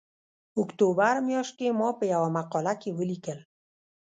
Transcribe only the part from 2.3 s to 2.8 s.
مقاله